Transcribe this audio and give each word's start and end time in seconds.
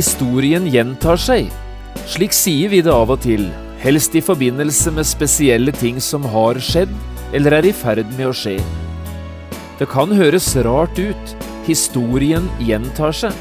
Historien 0.00 0.64
gjentar 0.70 1.18
seg. 1.20 1.50
Slik 2.08 2.32
sier 2.32 2.70
vi 2.72 2.78
det 2.80 2.92
av 2.94 3.10
og 3.12 3.18
til, 3.20 3.42
helst 3.82 4.14
i 4.16 4.22
forbindelse 4.24 4.92
med 4.96 5.04
spesielle 5.04 5.74
ting 5.76 5.98
som 6.00 6.24
har 6.32 6.56
skjedd, 6.62 6.94
eller 7.36 7.58
er 7.58 7.68
i 7.68 7.72
ferd 7.76 8.08
med 8.14 8.30
å 8.30 8.32
skje. 8.32 8.54
Det 9.76 9.90
kan 9.92 10.14
høres 10.16 10.48
rart 10.64 10.96
ut, 10.96 11.34
historien 11.66 12.48
gjentar 12.64 13.12
seg. 13.12 13.36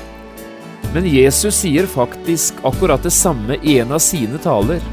Men 0.91 1.08
Jesus 1.08 1.62
sier 1.62 1.88
faktisk 1.88 2.60
akkurat 2.68 3.07
det 3.07 3.16
samme 3.16 3.55
i 3.62 3.80
en 3.80 3.96
av 3.96 4.04
sine 4.04 4.41
taler. 4.44 4.84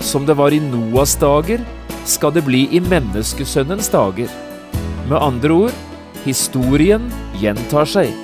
Som 0.00 0.24
det 0.24 0.38
var 0.40 0.56
i 0.56 0.62
Noas 0.70 1.18
dager, 1.20 1.60
skal 2.08 2.32
det 2.32 2.46
bli 2.48 2.64
i 2.72 2.80
menneskesønnens 2.80 3.92
dager. 3.92 4.32
Med 5.10 5.20
andre 5.20 5.64
ord, 5.66 5.80
historien 6.24 7.10
gjentar 7.42 7.92
seg. 7.98 8.23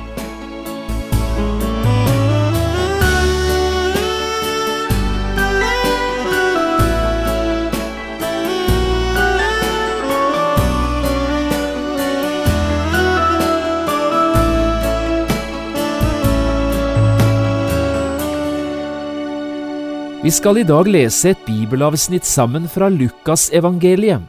Vi 20.23 20.29
skal 20.31 20.59
i 20.61 20.63
dag 20.63 20.85
lese 20.85 21.31
et 21.33 21.39
bibelavsnitt 21.47 22.27
sammen 22.29 22.67
fra 22.69 22.91
Lukasevangeliet. 22.93 24.21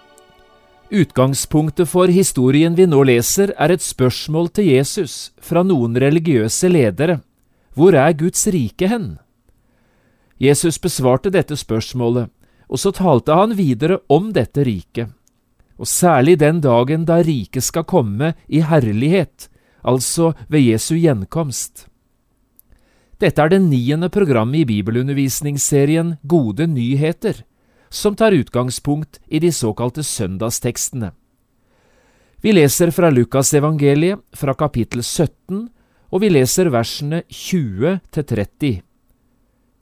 Utgangspunktet 0.88 1.90
for 1.90 2.08
historien 2.08 2.72
vi 2.78 2.86
nå 2.88 3.02
leser, 3.04 3.52
er 3.60 3.74
et 3.74 3.84
spørsmål 3.84 4.48
til 4.56 4.70
Jesus 4.70 5.34
fra 5.36 5.60
noen 5.60 6.00
religiøse 6.00 6.70
ledere. 6.72 7.18
Hvor 7.76 7.92
er 7.92 8.16
Guds 8.16 8.46
rike 8.48 8.88
hen? 8.88 9.06
Jesus 10.40 10.80
besvarte 10.80 11.28
dette 11.28 11.60
spørsmålet, 11.60 12.32
og 12.72 12.80
så 12.80 12.96
talte 12.96 13.36
han 13.36 13.52
videre 13.60 14.00
om 14.08 14.32
dette 14.32 14.64
riket, 14.64 15.12
og 15.77 15.92
særlig 15.92 16.38
den 16.40 16.64
dagen 16.64 17.04
da 17.04 17.20
riket 17.20 17.68
skal 17.68 17.84
komme 17.84 18.32
i 18.48 18.64
herlighet, 18.64 19.50
altså 19.84 20.32
ved 20.48 20.70
Jesu 20.72 20.94
gjenkomst. 20.96 21.91
Dette 23.22 23.38
er 23.38 23.52
det 23.52 23.60
niende 23.62 24.08
programmet 24.10 24.64
i 24.64 24.66
bibelundervisningsserien 24.66 26.16
Gode 26.26 26.66
nyheter, 26.66 27.44
som 27.86 28.16
tar 28.18 28.34
utgangspunkt 28.34 29.20
i 29.30 29.38
de 29.38 29.52
såkalte 29.55 30.02
søndagstekstene. 30.02 31.12
Vi 32.42 32.50
leser 32.50 32.90
fra 32.90 33.12
Lukasevangeliet 33.14 34.18
fra 34.34 34.56
kapittel 34.58 35.05
17, 35.06 35.68
og 36.11 36.24
vi 36.24 36.32
leser 36.34 36.72
versene 36.74 37.22
20 37.30 38.00
til 38.11 38.27
30. 38.34 38.82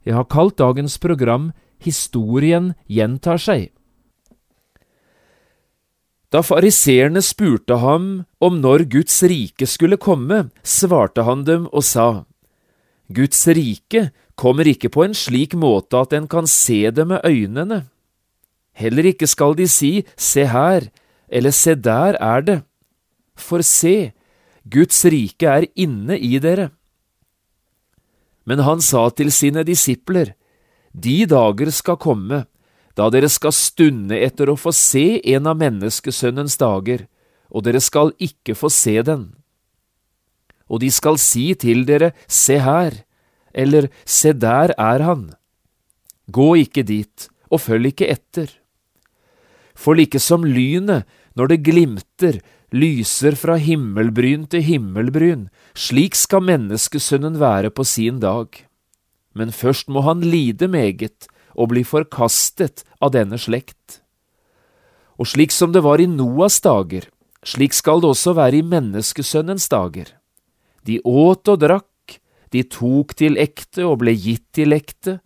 Jeg 0.05 0.13
har 0.13 0.29
kalt 0.29 0.59
dagens 0.61 1.01
program 1.01 1.49
Historien 1.81 2.75
gjentar 2.85 3.41
seg. 3.41 3.71
Da 6.29 6.43
fariseerne 6.45 7.23
spurte 7.25 7.81
ham 7.81 8.11
om 8.39 8.61
når 8.61 8.85
Guds 8.93 9.17
rike 9.25 9.65
skulle 9.65 9.97
komme, 9.97 10.51
svarte 10.61 11.25
han 11.25 11.41
dem 11.49 11.65
og 11.73 11.83
sa, 11.83 12.23
Guds 13.11 13.43
rike 13.47 14.09
kommer 14.39 14.67
ikke 14.67 14.89
på 14.93 15.03
en 15.05 15.15
slik 15.17 15.53
måte 15.59 15.99
at 15.99 16.13
en 16.17 16.27
kan 16.31 16.47
se 16.49 16.89
det 16.91 17.05
med 17.07 17.25
øynene. 17.27 17.85
Heller 18.73 19.11
ikke 19.11 19.27
skal 19.27 19.55
de 19.57 19.67
si 19.69 20.05
se 20.15 20.45
her, 20.47 20.87
eller 21.29 21.51
se 21.51 21.75
der 21.75 22.17
er 22.19 22.41
det. 22.41 22.59
For 23.35 23.61
se, 23.65 24.13
Guds 24.63 25.03
rike 25.05 25.47
er 25.47 25.67
inne 25.75 26.17
i 26.17 26.37
dere. 26.39 26.69
Men 28.45 28.63
han 28.65 28.81
sa 28.81 29.09
til 29.09 29.31
sine 29.31 29.63
disipler, 29.63 30.33
De 30.93 31.25
dager 31.25 31.69
skal 31.71 31.95
komme, 31.95 32.45
da 32.97 33.07
dere 33.09 33.29
skal 33.31 33.53
stunde 33.55 34.17
etter 34.19 34.49
å 34.51 34.57
få 34.59 34.73
se 34.75 35.21
en 35.35 35.47
av 35.47 35.55
menneskesønnens 35.55 36.57
dager, 36.59 37.05
og 37.47 37.63
dere 37.63 37.79
skal 37.79 38.11
ikke 38.19 38.55
få 38.55 38.67
se 38.67 38.97
den 39.07 39.29
og 40.71 40.79
de 40.79 40.89
skal 40.91 41.19
si 41.19 41.51
til 41.59 41.83
dere, 41.85 42.13
Se 42.27 42.57
her, 42.63 43.03
eller 43.53 43.89
Se 44.05 44.31
der 44.31 44.71
er 44.79 45.03
han. 45.03 45.33
Gå 46.31 46.55
ikke 46.63 46.85
dit, 46.87 47.27
og 47.51 47.59
følg 47.67 47.91
ikke 47.91 48.07
etter. 48.07 48.47
For 49.75 49.97
like 49.97 50.19
som 50.19 50.45
lynet, 50.47 51.03
når 51.35 51.51
det 51.51 51.63
glimter, 51.67 52.39
lyser 52.71 53.35
fra 53.35 53.57
himmelbryn 53.59 54.47
til 54.47 54.63
himmelbryn, 54.63 55.49
slik 55.75 56.15
skal 56.15 56.43
menneskesønnen 56.47 57.39
være 57.41 57.71
på 57.71 57.83
sin 57.83 58.21
dag. 58.23 58.47
Men 59.35 59.51
først 59.51 59.89
må 59.91 60.03
han 60.07 60.23
lide 60.23 60.67
meget 60.71 61.27
og 61.55 61.71
bli 61.73 61.83
forkastet 61.87 62.85
av 63.03 63.11
denne 63.15 63.39
slekt. 63.39 63.99
Og 65.19 65.27
slik 65.27 65.51
som 65.51 65.75
det 65.75 65.83
var 65.83 65.99
i 65.99 66.07
Noas 66.07 66.61
dager, 66.63 67.07
slik 67.43 67.75
skal 67.75 68.01
det 68.01 68.11
også 68.15 68.35
være 68.37 68.61
i 68.61 68.65
menneskesønnens 68.65 69.67
dager. 69.71 70.20
De 70.85 70.99
åt 71.05 71.47
og 71.51 71.61
drakk, 71.61 71.87
de 72.51 72.63
tok 72.67 73.13
til 73.19 73.37
ekte 73.39 73.85
og 73.87 74.01
ble 74.01 74.13
gitt 74.17 74.47
til 74.57 74.75
ekte, 74.75 75.19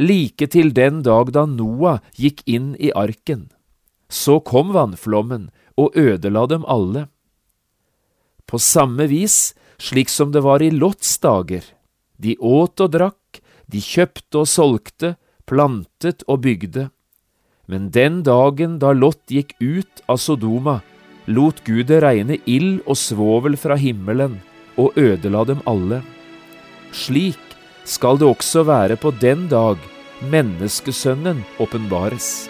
like 0.00 0.48
til 0.50 0.72
den 0.74 1.02
dag 1.06 1.30
da 1.34 1.44
Noah 1.46 2.00
gikk 2.18 2.42
inn 2.48 2.72
i 2.80 2.90
arken. 2.96 3.50
Så 4.08 4.40
kom 4.40 4.72
vannflommen 4.74 5.50
og 5.78 5.96
ødela 5.96 6.46
dem 6.50 6.64
alle. 6.68 7.06
På 8.48 8.58
samme 8.58 9.06
vis 9.08 9.54
slik 9.82 10.10
som 10.12 10.32
det 10.32 10.42
var 10.44 10.62
i 10.62 10.70
Lots 10.70 11.18
dager. 11.22 11.62
De 12.16 12.36
åt 12.38 12.80
og 12.80 12.92
drakk, 12.94 13.40
de 13.66 13.80
kjøpte 13.80 14.42
og 14.42 14.48
solgte, 14.48 15.16
plantet 15.48 16.24
og 16.28 16.42
bygde. 16.44 16.90
Men 17.66 17.90
den 17.94 18.20
dagen 18.26 18.78
da 18.82 18.92
Lot 18.92 19.22
gikk 19.30 19.54
ut 19.60 20.02
av 20.10 20.20
Sodoma, 20.20 20.80
lot 21.26 21.62
Gud 21.66 21.88
det 21.88 22.02
regne 22.02 22.38
ild 22.46 22.82
og 22.86 22.98
svovel 22.98 23.56
fra 23.58 23.78
himmelen 23.78 24.40
og 24.76 24.96
ødela 24.96 25.44
dem 25.48 25.62
alle. 25.66 26.02
Slik 26.92 27.40
skal 27.84 28.18
det 28.20 28.28
også 28.28 28.64
være 28.68 28.96
på 28.96 29.12
den 29.20 29.48
dag 29.50 29.78
menneskesønnen 30.30 31.44
åpenbares. 31.60 32.48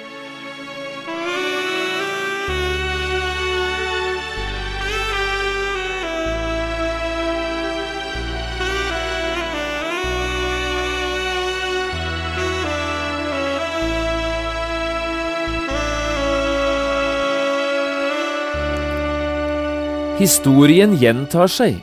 Historien 20.22 20.92
gjentar 21.00 21.50
seg. 21.50 21.80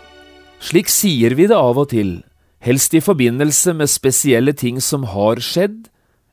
Slik 0.59 0.89
sier 0.91 1.37
vi 1.39 1.47
det 1.47 1.55
av 1.55 1.77
og 1.79 1.89
til, 1.93 2.19
helst 2.59 2.93
i 2.93 2.99
forbindelse 2.99 3.71
med 3.79 3.87
spesielle 3.87 4.51
ting 4.51 4.81
som 4.83 5.05
har 5.07 5.39
skjedd, 5.39 5.87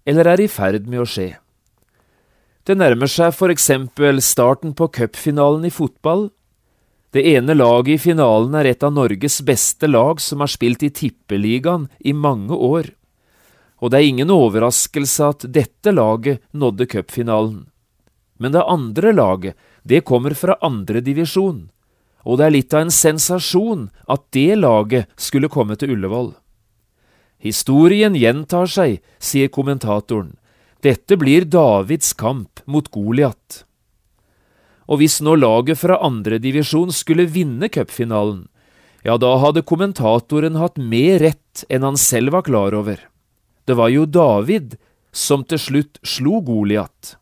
eller 0.06 0.32
er 0.32 0.42
i 0.42 0.48
ferd 0.50 0.88
med 0.90 1.04
å 1.04 1.06
skje. 1.06 1.28
Det 2.66 2.74
nærmer 2.74 3.06
seg 3.10 3.30
for 3.38 3.54
eksempel 3.54 4.18
starten 4.18 4.74
på 4.74 4.88
cupfinalen 4.90 5.68
i 5.68 5.70
fotball. 5.70 6.28
Det 7.14 7.22
ene 7.36 7.54
laget 7.54 7.94
i 7.94 8.02
finalen 8.02 8.56
er 8.58 8.72
et 8.72 8.82
av 8.82 8.96
Norges 8.96 9.38
beste 9.46 9.86
lag 9.86 10.18
som 10.20 10.42
har 10.42 10.50
spilt 10.50 10.82
i 10.82 10.90
Tippeligaen 10.90 11.86
i 12.02 12.10
mange 12.12 12.58
år, 12.58 12.90
og 13.78 13.92
det 13.92 14.00
er 14.00 14.08
ingen 14.10 14.32
overraskelse 14.34 15.30
at 15.30 15.46
dette 15.54 15.92
laget 15.94 16.42
nådde 16.50 16.88
cupfinalen. 16.90 17.66
Men 18.42 18.52
det 18.52 18.66
andre 18.66 19.14
laget, 19.14 19.54
det 19.86 20.02
kommer 20.04 20.34
fra 20.34 20.58
andre 20.64 21.00
divisjon, 21.04 21.68
og 22.26 22.40
det 22.40 22.46
er 22.48 22.54
litt 22.56 22.74
av 22.74 22.86
en 22.86 22.90
sensasjon 22.92 23.86
at 24.10 24.24
det 24.34 24.58
laget 24.58 25.06
skulle 25.20 25.50
komme 25.52 25.78
til 25.78 25.94
Ullevål. 25.94 26.32
Historien 27.38 28.16
gjentar 28.18 28.66
seg, 28.66 28.98
sier 29.22 29.52
kommentatoren. 29.52 30.34
Dette 30.82 31.18
blir 31.20 31.46
Davids 31.46 32.12
kamp 32.18 32.60
mot 32.66 32.88
Goliat. 32.90 33.62
Og 34.90 35.00
hvis 35.00 35.20
nå 35.22 35.36
laget 35.38 35.78
fra 35.78 36.00
andredivisjon 36.06 36.92
skulle 36.94 37.28
vinne 37.30 37.70
cupfinalen, 37.70 38.46
ja, 39.06 39.14
da 39.22 39.36
hadde 39.38 39.62
kommentatoren 39.66 40.58
hatt 40.58 40.80
mer 40.82 41.20
rett 41.22 41.62
enn 41.70 41.86
han 41.86 41.98
selv 42.00 42.34
var 42.34 42.46
klar 42.46 42.74
over. 42.74 42.98
Det 43.66 43.78
var 43.78 43.92
jo 43.94 44.06
David 44.06 44.74
som 45.14 45.46
til 45.46 45.62
slutt 45.62 46.02
slo 46.06 46.40
Goliat. 46.42 47.14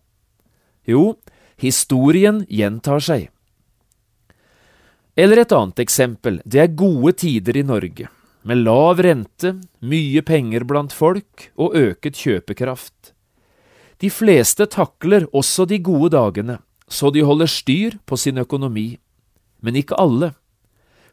Jo, 0.89 1.17
historien 1.61 2.45
gjentar 2.49 3.05
seg. 3.05 3.29
Eller 5.17 5.45
et 5.45 5.53
annet 5.55 5.79
eksempel, 5.79 6.41
det 6.45 6.61
er 6.61 6.75
gode 6.75 7.13
tider 7.23 7.57
i 7.61 7.63
Norge, 7.67 8.09
med 8.43 8.65
lav 8.67 8.99
rente, 9.05 9.55
mye 9.79 10.23
penger 10.27 10.67
blant 10.67 10.93
folk 10.93 11.51
og 11.55 11.77
øket 11.79 12.19
kjøpekraft. 12.19 13.13
De 14.03 14.11
fleste 14.11 14.67
takler 14.67 15.29
også 15.31 15.69
de 15.71 15.79
gode 15.79 16.11
dagene, 16.17 16.59
så 16.91 17.13
de 17.15 17.23
holder 17.23 17.49
styr 17.49 17.95
på 18.07 18.19
sin 18.19 18.43
økonomi. 18.43 18.99
Men 19.63 19.79
ikke 19.79 19.97
alle. 20.03 20.33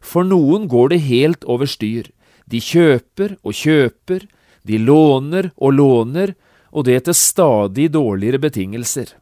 For 0.02 0.26
noen 0.26 0.66
går 0.68 0.92
det 0.92 1.00
helt 1.06 1.46
over 1.46 1.70
styr. 1.70 2.10
De 2.50 2.58
kjøper 2.58 3.38
og 3.46 3.54
kjøper, 3.54 4.26
de 4.66 4.82
låner 4.82 5.52
og 5.56 5.78
låner, 5.78 6.34
og 6.74 6.88
det 6.90 7.04
til 7.06 7.14
stadig 7.14 7.86
dårligere 7.94 8.42
betingelser. 8.42 9.14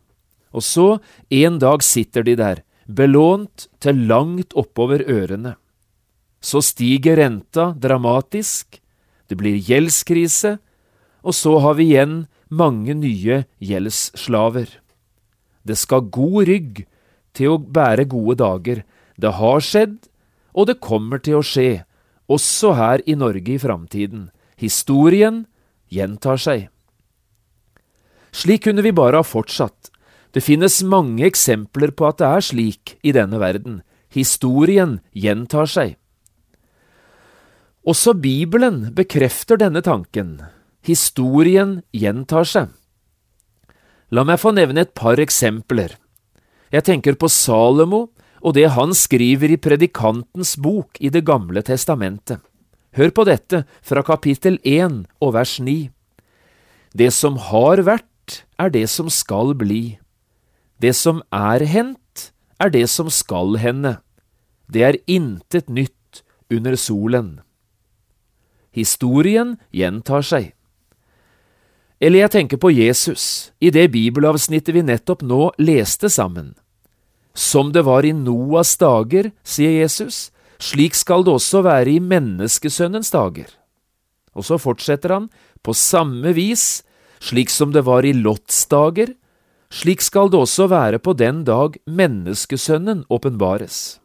Og 0.57 0.65
så, 0.65 0.89
en 1.29 1.61
dag 1.61 1.85
sitter 1.85 2.25
de 2.27 2.35
der, 2.41 2.65
belånt 2.97 3.69
til 3.83 4.07
langt 4.11 4.55
oppover 4.59 5.05
ørene. 5.07 5.55
Så 6.41 6.63
stiger 6.65 7.21
renta 7.21 7.71
dramatisk, 7.77 8.81
det 9.29 9.39
blir 9.39 9.61
gjeldskrise, 9.61 10.57
og 11.23 11.37
så 11.37 11.59
har 11.63 11.77
vi 11.79 11.91
igjen 11.93 12.25
mange 12.49 12.97
nye 12.97 13.45
gjeldsslaver. 13.63 14.73
Det 15.63 15.77
skal 15.79 16.09
god 16.11 16.49
rygg 16.49 16.83
til 17.37 17.55
å 17.55 17.61
bære 17.61 18.09
gode 18.11 18.41
dager. 18.41 18.83
Det 19.21 19.33
har 19.37 19.63
skjedd, 19.63 19.99
og 20.57 20.67
det 20.67 20.81
kommer 20.83 21.21
til 21.23 21.39
å 21.39 21.47
skje, 21.47 21.85
også 22.31 22.75
her 22.79 23.05
i 23.07 23.15
Norge 23.19 23.55
i 23.55 23.61
framtiden. 23.61 24.29
Historien 24.59 25.45
gjentar 25.93 26.41
seg. 26.41 26.69
Slik 28.33 28.65
kunne 28.67 28.83
vi 28.87 28.95
bare 28.95 29.21
ha 29.21 29.27
fortsatt. 29.27 29.91
Det 30.31 30.43
finnes 30.45 30.83
mange 30.87 31.25
eksempler 31.27 31.91
på 31.91 32.07
at 32.07 32.21
det 32.21 32.29
er 32.29 32.45
slik 32.45 32.95
i 33.03 33.15
denne 33.17 33.41
verden. 33.43 33.81
Historien 34.15 34.99
gjentar 35.15 35.71
seg. 35.71 35.97
Også 37.87 38.15
Bibelen 38.15 38.91
bekrefter 38.95 39.59
denne 39.59 39.83
tanken. 39.83 40.39
Historien 40.87 41.81
gjentar 41.97 42.47
seg. 42.47 42.71
La 44.11 44.25
meg 44.27 44.41
få 44.43 44.53
nevne 44.55 44.85
et 44.85 44.95
par 44.95 45.21
eksempler. 45.23 45.95
Jeg 46.71 46.87
tenker 46.87 47.17
på 47.19 47.31
Salomo 47.31 48.09
og 48.41 48.55
det 48.57 48.71
han 48.75 48.95
skriver 48.97 49.53
i 49.53 49.61
Predikantens 49.61 50.57
bok 50.59 50.99
i 51.01 51.11
Det 51.11 51.23
gamle 51.27 51.63
testamentet. 51.63 52.41
Hør 52.97 53.11
på 53.15 53.25
dette 53.29 53.65
fra 53.87 54.03
kapittel 54.03 54.59
1 54.67 55.05
og 55.23 55.35
vers 55.37 55.59
9. 55.63 55.91
Det 56.91 57.13
som 57.15 57.37
har 57.39 57.85
vært, 57.87 58.43
er 58.59 58.71
det 58.71 58.89
som 58.91 59.11
skal 59.11 59.55
bli. 59.55 60.00
Det 60.81 60.95
som 60.97 61.21
er 61.29 61.65
hendt, 61.69 62.31
er 62.61 62.73
det 62.73 62.87
som 62.89 63.11
skal 63.13 63.59
hende. 63.61 63.99
Det 64.71 64.83
er 64.87 65.01
intet 65.07 65.69
nytt 65.69 66.23
under 66.51 66.77
solen. 66.77 67.41
Historien 68.73 69.59
gjentar 69.75 70.25
seg. 70.25 70.53
Eller 72.01 72.25
jeg 72.25 72.33
tenker 72.33 72.61
på 72.61 72.71
Jesus, 72.73 73.53
i 73.61 73.69
det 73.69 73.91
bibelavsnittet 73.93 74.73
vi 74.73 74.87
nettopp 74.87 75.21
nå 75.27 75.51
leste 75.61 76.09
sammen. 76.09 76.55
Som 77.37 77.75
det 77.75 77.85
var 77.85 78.07
i 78.09 78.15
Noas 78.17 78.73
dager, 78.81 79.35
sier 79.45 79.83
Jesus, 79.83 80.31
slik 80.61 80.97
skal 80.97 81.27
det 81.27 81.35
også 81.37 81.61
være 81.67 81.93
i 81.93 82.01
menneskesønnens 82.01 83.13
dager. 83.13 83.51
Og 84.33 84.47
så 84.49 84.57
fortsetter 84.57 85.13
han, 85.13 85.29
på 85.61 85.75
samme 85.77 86.33
vis 86.33 86.81
slik 87.21 87.53
som 87.53 87.75
det 87.75 87.85
var 87.85 88.07
i 88.09 88.15
Lots 88.17 88.65
dager, 88.71 89.13
slik 89.71 90.03
skal 90.03 90.31
det 90.31 90.41
også 90.41 90.69
være 90.71 90.99
på 90.99 91.15
den 91.15 91.45
dag 91.47 91.79
menneskesønnen 91.87 93.05
åpenbares. 93.09 94.01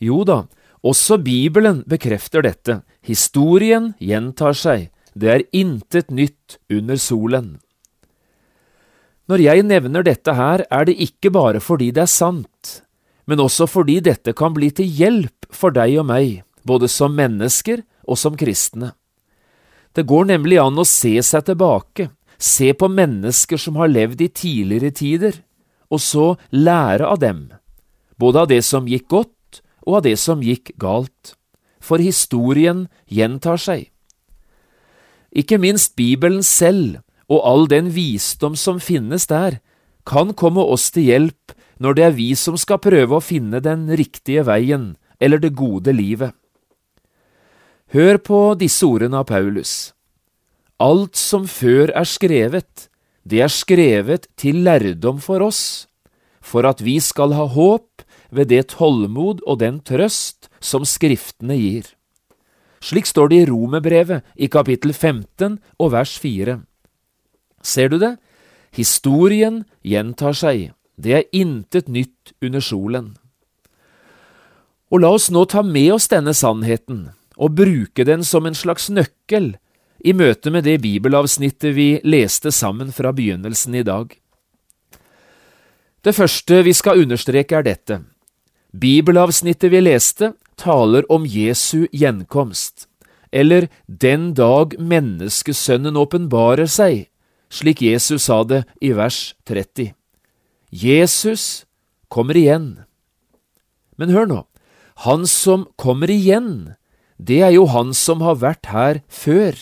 Jo 0.00 0.22
da, 0.28 0.44
også 0.84 1.18
Bibelen 1.18 1.82
bekrefter 1.88 2.44
dette, 2.44 2.82
historien 3.00 3.94
gjentar 3.98 4.54
seg, 4.56 4.90
det 5.16 5.30
er 5.32 5.46
intet 5.56 6.12
nytt 6.12 6.58
under 6.70 7.00
solen. 7.00 7.56
Når 9.26 9.42
jeg 9.42 9.64
nevner 9.66 10.04
dette 10.06 10.36
her, 10.38 10.62
er 10.70 10.84
det 10.86 11.00
ikke 11.02 11.32
bare 11.34 11.60
fordi 11.64 11.90
det 11.90 12.04
er 12.04 12.12
sant, 12.12 12.82
men 13.26 13.42
også 13.42 13.66
fordi 13.66 13.98
dette 14.04 14.36
kan 14.38 14.54
bli 14.54 14.68
til 14.70 14.86
hjelp 14.86 15.48
for 15.50 15.74
deg 15.74 15.96
og 15.98 16.06
meg, 16.12 16.44
både 16.62 16.86
som 16.90 17.16
mennesker 17.16 17.82
og 18.06 18.20
som 18.20 18.36
kristne. 18.38 18.92
Det 19.96 20.04
går 20.06 20.28
nemlig 20.28 20.60
an 20.62 20.78
å 20.78 20.86
se 20.86 21.16
seg 21.24 21.48
tilbake, 21.48 22.10
se 22.38 22.72
på 22.74 22.88
mennesker 22.92 23.60
som 23.60 23.78
har 23.80 23.90
levd 23.92 24.22
i 24.24 24.28
tidligere 24.28 24.90
tider, 24.90 25.40
og 25.90 26.02
så 26.02 26.26
lære 26.50 27.06
av 27.06 27.20
dem, 27.22 27.42
både 28.18 28.44
av 28.44 28.50
det 28.50 28.62
som 28.64 28.88
gikk 28.88 29.08
godt 29.08 29.62
og 29.86 30.00
av 30.00 30.06
det 30.08 30.16
som 30.18 30.42
gikk 30.42 30.72
galt, 30.82 31.36
for 31.80 32.02
historien 32.02 32.86
gjentar 33.06 33.60
seg. 33.62 33.90
Ikke 35.30 35.60
minst 35.62 35.94
Bibelen 35.96 36.42
selv 36.42 36.98
og 37.28 37.42
all 37.44 37.66
den 37.70 37.90
visdom 37.94 38.56
som 38.58 38.80
finnes 38.82 39.28
der, 39.30 39.60
kan 40.06 40.32
komme 40.38 40.62
oss 40.62 40.90
til 40.94 41.08
hjelp 41.10 41.54
når 41.82 41.96
det 41.98 42.04
er 42.06 42.14
vi 42.16 42.28
som 42.38 42.56
skal 42.58 42.80
prøve 42.82 43.18
å 43.18 43.24
finne 43.24 43.60
den 43.60 43.88
riktige 43.98 44.46
veien 44.46 44.94
eller 45.20 45.42
det 45.42 45.56
gode 45.58 45.92
livet. 45.92 46.32
Hør 47.94 48.18
på 48.18 48.40
disse 48.58 48.86
ordene 48.86 49.20
av 49.22 49.28
Paulus. 49.28 49.95
Alt 50.76 51.16
som 51.16 51.46
før 51.48 51.88
er 51.96 52.04
skrevet, 52.04 52.88
det 53.24 53.40
er 53.40 53.52
skrevet 53.52 54.26
til 54.36 54.60
lærdom 54.66 55.22
for 55.24 55.40
oss, 55.40 55.88
for 56.44 56.68
at 56.68 56.82
vi 56.84 56.98
skal 57.00 57.32
ha 57.32 57.46
håp 57.48 58.04
ved 58.30 58.52
det 58.52 58.76
tålmod 58.76 59.40
og 59.46 59.60
den 59.64 59.80
trøst 59.80 60.50
som 60.60 60.84
Skriftene 60.84 61.56
gir. 61.56 61.88
Slik 62.84 63.08
står 63.08 63.32
det 63.32 63.40
i 63.40 63.48
Romerbrevet 63.48 64.22
i 64.36 64.50
kapittel 64.52 64.92
15 64.92 65.58
og 65.80 65.92
vers 65.96 66.18
4. 66.20 66.60
Ser 67.64 67.88
du 67.88 67.98
det? 67.98 68.18
Historien 68.76 69.64
gjentar 69.80 70.36
seg, 70.36 70.74
det 71.00 71.12
er 71.16 71.30
intet 71.32 71.88
nytt 71.88 72.36
under 72.44 72.60
solen. 72.60 73.14
Og 74.92 75.00
la 75.00 75.08
oss 75.16 75.32
nå 75.32 75.48
ta 75.48 75.64
med 75.64 75.96
oss 75.96 76.12
denne 76.12 76.36
sannheten 76.36 77.08
og 77.36 77.56
bruke 77.56 78.04
den 78.04 78.22
som 78.24 78.44
en 78.46 78.54
slags 78.54 78.90
nøkkel 78.92 79.56
i 80.06 80.14
møte 80.14 80.52
med 80.54 80.66
det 80.68 80.78
bibelavsnittet 80.84 81.74
vi 81.74 81.88
leste 82.06 82.52
sammen 82.54 82.92
fra 82.94 83.10
begynnelsen 83.16 83.74
i 83.74 83.82
dag. 83.86 84.12
Det 86.06 86.14
første 86.14 86.60
vi 86.62 86.74
skal 86.78 87.02
understreke, 87.02 87.58
er 87.58 87.66
dette. 87.66 87.98
Bibelavsnittet 88.70 89.72
vi 89.72 89.82
leste, 89.82 90.34
taler 90.56 91.04
om 91.12 91.26
Jesu 91.26 91.88
gjenkomst, 91.90 92.86
eller 93.34 93.66
den 93.86 94.30
dag 94.38 94.78
menneskesønnen 94.78 95.98
åpenbarer 95.98 96.70
seg, 96.70 97.08
slik 97.50 97.82
Jesus 97.82 98.28
sa 98.30 98.44
det 98.46 98.62
i 98.80 98.94
vers 98.94 99.34
30. 99.50 99.90
Jesus 100.70 101.66
kommer 102.08 102.38
igjen. 102.38 102.86
Men 103.98 104.14
hør 104.14 104.30
nå, 104.30 104.42
han 105.02 105.26
som 105.26 105.66
kommer 105.76 106.12
igjen, 106.12 106.76
det 107.18 107.42
er 107.42 107.56
jo 107.56 107.66
han 107.74 107.90
som 107.96 108.22
har 108.22 108.38
vært 108.38 108.70
her 108.70 109.02
før. 109.10 109.56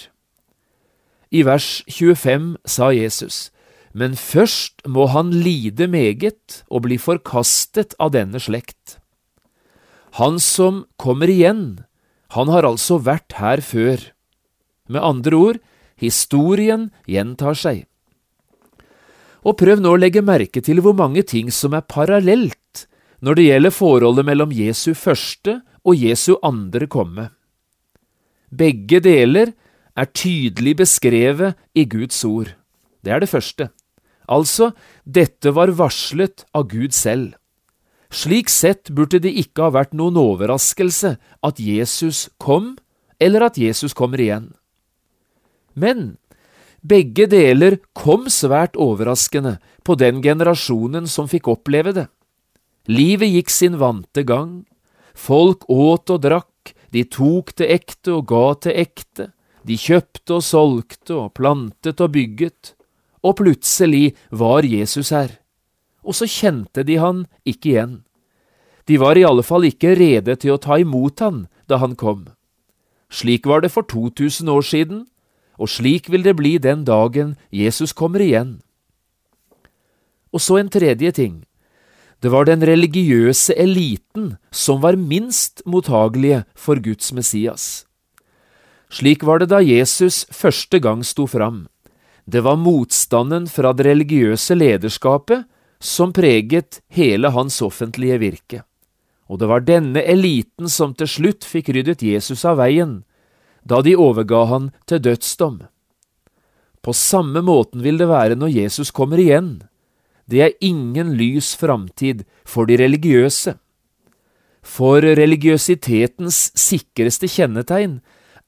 I 1.34 1.42
vers 1.42 1.82
25 1.90 2.54
sa 2.62 2.92
Jesus, 2.94 3.50
men 3.90 4.14
først 4.14 4.84
må 4.86 5.08
han 5.10 5.32
lide 5.34 5.88
meget 5.90 6.62
og 6.70 6.84
bli 6.86 6.98
forkastet 6.98 7.96
av 7.98 8.12
denne 8.14 8.38
slekt. 8.42 9.00
Han 10.20 10.38
som 10.38 10.84
kommer 10.94 11.30
igjen, 11.30 11.82
han 12.34 12.50
har 12.50 12.66
altså 12.66 13.00
vært 13.02 13.34
her 13.40 13.62
før. 13.62 13.98
Med 14.86 15.02
andre 15.02 15.34
ord, 15.34 15.58
historien 15.98 16.90
gjentar 17.10 17.58
seg. 17.58 17.84
Og 19.42 19.58
prøv 19.58 19.82
nå 19.82 19.94
å 19.94 20.00
legge 20.00 20.22
merke 20.24 20.62
til 20.64 20.80
hvor 20.84 20.94
mange 20.96 21.24
ting 21.26 21.50
som 21.50 21.74
er 21.74 21.86
parallelt 21.86 22.86
når 23.24 23.38
det 23.38 23.48
gjelder 23.48 23.74
forholdet 23.74 24.26
mellom 24.28 24.54
Jesu 24.54 24.92
første 24.94 25.58
og 25.82 25.98
Jesu 25.98 26.36
andre 26.46 26.86
komme. 26.90 27.28
Begge 28.54 29.00
deler 29.02 29.52
er 29.96 30.10
tydelig 30.10 30.76
beskrevet 30.82 31.58
i 31.74 31.84
Guds 31.84 32.24
ord. 32.24 32.54
Det 33.04 33.12
er 33.12 33.22
det 33.22 33.30
første. 33.30 33.70
Altså, 34.28 34.72
dette 35.04 35.52
var 35.54 35.74
varslet 35.76 36.46
av 36.54 36.68
Gud 36.70 36.94
selv. 36.96 37.34
Slik 38.14 38.48
sett 38.48 38.92
burde 38.94 39.18
det 39.20 39.32
ikke 39.34 39.66
ha 39.66 39.74
vært 39.74 39.94
noen 39.96 40.16
overraskelse 40.20 41.16
at 41.18 41.60
Jesus 41.60 42.28
kom, 42.38 42.76
eller 43.20 43.48
at 43.48 43.58
Jesus 43.58 43.94
kommer 43.94 44.22
igjen. 44.22 44.52
Men 45.74 46.16
begge 46.84 47.26
deler 47.30 47.78
kom 47.96 48.28
svært 48.30 48.78
overraskende 48.80 49.56
på 49.84 49.96
den 49.98 50.22
generasjonen 50.22 51.08
som 51.10 51.28
fikk 51.30 51.50
oppleve 51.50 51.94
det. 51.96 52.06
Livet 52.86 53.32
gikk 53.32 53.50
sin 53.50 53.78
vante 53.80 54.22
gang, 54.28 54.62
folk 55.14 55.64
åt 55.72 56.12
og 56.12 56.20
drakk, 56.22 56.74
de 56.92 57.02
tok 57.08 57.54
det 57.58 57.70
ekte 57.72 58.18
og 58.18 58.28
ga 58.30 58.46
til 58.62 58.76
ekte, 58.84 59.30
de 59.64 59.76
kjøpte 59.80 60.38
og 60.38 60.44
solgte 60.44 61.16
og 61.16 61.34
plantet 61.38 62.00
og 62.04 62.12
bygget, 62.16 62.74
og 63.24 63.38
plutselig 63.40 64.12
var 64.30 64.66
Jesus 64.68 65.10
her, 65.14 65.38
og 66.04 66.16
så 66.16 66.28
kjente 66.28 66.84
de 66.84 66.98
han 67.00 67.24
ikke 67.48 67.72
igjen. 67.72 67.94
De 68.84 69.00
var 69.00 69.16
i 69.16 69.24
alle 69.24 69.42
fall 69.42 69.64
ikke 69.64 69.94
rede 69.96 70.36
til 70.36 70.54
å 70.54 70.60
ta 70.60 70.76
imot 70.80 71.24
han 71.24 71.46
da 71.68 71.80
han 71.80 71.96
kom. 71.96 72.26
Slik 73.08 73.48
var 73.48 73.64
det 73.64 73.72
for 73.72 73.86
2000 73.88 74.50
år 74.52 74.64
siden, 74.68 75.06
og 75.56 75.70
slik 75.70 76.10
vil 76.12 76.24
det 76.26 76.36
bli 76.36 76.58
den 76.58 76.84
dagen 76.84 77.36
Jesus 77.48 77.94
kommer 77.96 78.20
igjen. 78.20 78.58
Og 80.34 80.42
så 80.42 80.58
en 80.58 80.68
tredje 80.68 81.12
ting. 81.14 81.44
Det 82.20 82.32
var 82.32 82.44
den 82.48 82.64
religiøse 82.64 83.54
eliten 83.56 84.34
som 84.50 84.82
var 84.82 84.98
minst 84.98 85.62
mottagelige 85.64 86.42
for 86.56 86.80
Guds 86.82 87.12
Messias. 87.12 87.86
Slik 88.90 89.24
var 89.24 89.40
det 89.42 89.50
da 89.52 89.60
Jesus 89.64 90.24
første 90.30 90.78
gang 90.78 91.04
sto 91.04 91.26
fram. 91.26 91.66
Det 92.24 92.40
var 92.40 92.56
motstanden 92.56 93.48
fra 93.50 93.72
det 93.72 93.86
religiøse 93.88 94.56
lederskapet 94.56 95.44
som 95.80 96.12
preget 96.12 96.80
hele 96.88 97.28
hans 97.34 97.60
offentlige 97.62 98.18
virke. 98.18 98.62
Og 99.28 99.40
det 99.40 99.48
var 99.48 99.64
denne 99.64 100.00
eliten 100.00 100.68
som 100.68 100.94
til 100.96 101.08
slutt 101.08 101.44
fikk 101.44 101.70
ryddet 101.74 102.04
Jesus 102.04 102.44
av 102.44 102.58
veien, 102.60 103.02
da 103.64 103.80
de 103.84 103.96
overga 103.96 104.44
han 104.48 104.70
til 104.88 105.02
dødsdom. 105.04 105.62
På 106.84 106.92
samme 106.92 107.40
måten 107.44 107.80
vil 107.84 107.96
det 108.00 108.08
være 108.08 108.36
når 108.36 108.52
Jesus 108.52 108.90
kommer 108.92 109.20
igjen. 109.20 109.62
Det 110.28 110.40
er 110.44 110.56
ingen 110.60 111.14
lys 111.16 111.54
framtid 111.56 112.24
for 112.44 112.68
de 112.68 112.76
religiøse. 112.80 113.56
For 114.64 115.04
religiøsitetens 115.04 116.52
sikreste 116.56 117.28
kjennetegn 117.28 117.98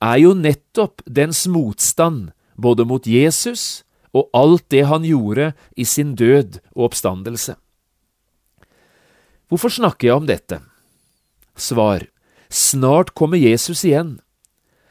er 0.03 0.19
jo 0.21 0.35
nettopp 0.37 1.03
dens 1.07 1.47
motstand 1.49 2.33
både 2.57 2.87
mot 2.89 3.07
Jesus 3.07 3.85
og 4.17 4.29
alt 4.37 4.65
det 4.73 4.85
han 4.89 5.05
gjorde 5.05 5.53
i 5.77 5.85
sin 5.85 6.15
død 6.17 6.61
og 6.77 6.91
oppstandelse. 6.91 7.57
Hvorfor 9.49 9.71
snakker 9.71 10.09
jeg 10.09 10.17
om 10.17 10.29
dette? 10.29 10.61
Svar. 11.57 12.07
Snart 12.51 13.15
kommer 13.15 13.39
Jesus 13.39 13.85
igjen. 13.85 14.19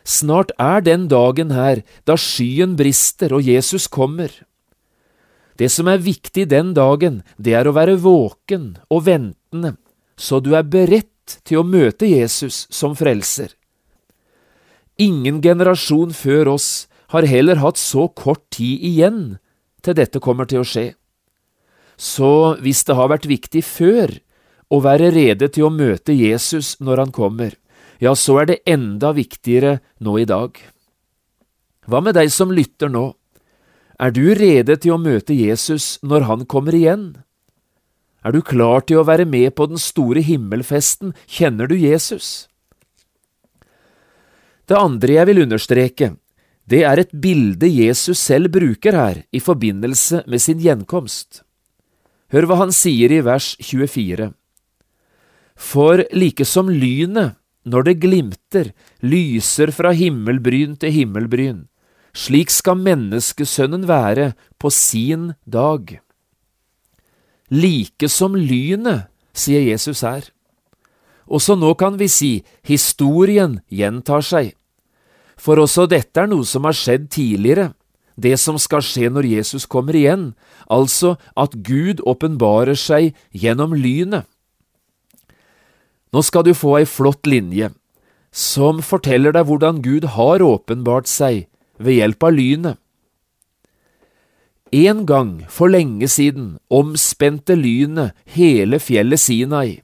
Snart 0.05 0.51
er 0.61 0.83
den 0.85 1.07
dagen 1.09 1.51
her 1.55 1.81
da 2.05 2.15
skyen 2.19 2.75
brister 2.77 3.33
og 3.33 3.45
Jesus 3.45 3.87
kommer. 3.89 4.29
Det 5.57 5.71
som 5.71 5.87
er 5.87 6.03
viktig 6.03 6.45
den 6.51 6.73
dagen, 6.75 7.23
det 7.39 7.55
er 7.57 7.67
å 7.67 7.75
være 7.75 7.97
våken 8.03 8.75
og 8.91 9.05
ventende, 9.07 9.75
så 10.19 10.41
du 10.43 10.53
er 10.55 10.67
beredt 10.67 11.39
til 11.47 11.61
å 11.61 11.67
møte 11.67 12.07
Jesus 12.07 12.65
som 12.69 12.95
frelser. 12.95 13.55
Ingen 15.01 15.41
generasjon 15.43 16.13
før 16.15 16.53
oss 16.55 16.87
har 17.11 17.27
heller 17.27 17.59
hatt 17.59 17.79
så 17.79 18.07
kort 18.07 18.45
tid 18.55 18.79
igjen 18.79 19.19
til 19.83 19.97
dette 19.97 20.21
kommer 20.23 20.47
til 20.47 20.63
å 20.63 20.67
skje. 20.67 20.93
Så 21.99 22.55
hvis 22.63 22.83
det 22.87 22.95
har 22.95 23.11
vært 23.11 23.27
viktig 23.27 23.63
før 23.63 24.15
å 24.71 24.79
være 24.83 25.11
rede 25.15 25.49
til 25.51 25.67
å 25.67 25.73
møte 25.73 26.15
Jesus 26.15 26.75
når 26.79 27.03
han 27.03 27.13
kommer, 27.15 27.53
ja, 27.99 28.15
så 28.15 28.41
er 28.41 28.49
det 28.49 28.63
enda 28.67 29.13
viktigere 29.15 29.79
nå 30.03 30.17
i 30.19 30.27
dag. 30.27 30.55
Hva 31.87 32.01
med 32.03 32.17
deg 32.17 32.31
som 32.33 32.51
lytter 32.51 32.91
nå? 32.91 33.13
Er 33.99 34.11
du 34.11 34.33
rede 34.35 34.75
til 34.79 34.95
å 34.95 34.99
møte 34.99 35.35
Jesus 35.35 35.95
når 36.03 36.27
han 36.27 36.43
kommer 36.51 36.75
igjen? 36.75 37.13
Er 38.25 38.35
du 38.35 38.41
klar 38.41 38.83
til 38.83 38.99
å 38.99 39.07
være 39.07 39.27
med 39.29 39.53
på 39.55 39.67
den 39.69 39.79
store 39.79 40.23
himmelfesten? 40.25 41.13
Kjenner 41.27 41.69
du 41.71 41.77
Jesus? 41.77 42.49
Det 44.65 44.77
andre 44.77 45.19
jeg 45.19 45.29
vil 45.29 45.43
understreke, 45.45 46.15
det 46.65 46.81
er 46.89 46.97
et 46.97 47.11
bilde 47.21 47.69
Jesus 47.69 48.17
selv 48.17 48.49
bruker 48.53 48.97
her 48.97 49.21
i 49.29 49.39
forbindelse 49.39 50.23
med 50.25 50.41
sin 50.41 50.61
gjenkomst. 50.63 51.43
Hør 52.33 52.47
hva 52.49 52.57
han 52.63 52.73
sier 52.73 53.13
i 53.13 53.21
vers 53.21 53.53
24. 53.61 54.31
For 55.55 56.01
like 56.11 56.45
som 56.49 56.71
lynet, 56.73 57.37
når 57.65 57.85
det 57.85 57.99
glimter, 58.01 58.73
lyser 59.05 59.71
fra 59.73 59.93
himmelbryn 59.93 60.75
til 60.81 60.93
himmelbryn, 60.93 61.63
slik 62.15 62.49
skal 62.53 62.81
menneskesønnen 62.81 63.85
være 63.89 64.33
på 64.57 64.73
sin 64.73 65.33
dag. 65.45 65.99
Like 67.53 68.09
som 68.09 68.33
lynet, 68.33 69.11
sier 69.35 69.61
Jesus 69.61 70.01
her. 70.01 70.25
Også 71.29 71.57
nå 71.57 71.73
kan 71.77 71.97
vi 71.99 72.07
si 72.09 72.31
historien 72.65 73.59
gjentar 73.69 74.25
seg. 74.25 74.54
For 75.37 75.59
også 75.59 75.87
dette 75.91 76.21
er 76.21 76.29
noe 76.31 76.45
som 76.47 76.67
har 76.67 76.75
skjedd 76.77 77.09
tidligere, 77.13 77.73
det 78.15 78.37
som 78.39 78.57
skal 78.61 78.83
skje 78.85 79.09
når 79.11 79.27
Jesus 79.27 79.65
kommer 79.67 79.95
igjen, 79.97 80.29
altså 80.71 81.15
at 81.35 81.57
Gud 81.67 81.99
åpenbarer 82.07 82.79
seg 82.79 83.11
gjennom 83.35 83.75
lynet. 83.75 84.23
Nå 86.15 86.23
skal 86.23 86.45
du 86.47 86.53
få 86.55 86.77
ei 86.79 86.87
flott 86.87 87.27
linje 87.27 87.73
som 88.35 88.81
forteller 88.83 89.35
deg 89.35 89.47
hvordan 89.47 89.81
Gud 89.83 90.07
har 90.15 90.43
åpenbart 90.43 91.07
seg 91.07 91.45
ved 91.79 91.99
hjelp 91.99 92.23
av 92.23 92.35
lynet. 92.35 92.79
En 94.75 95.05
gang 95.07 95.45
for 95.47 95.71
lenge 95.71 96.07
siden 96.11 96.55
omspente 96.73 97.55
lynet 97.55 98.15
hele 98.35 98.79
fjellet 98.83 99.21
Sinai. 99.23 99.79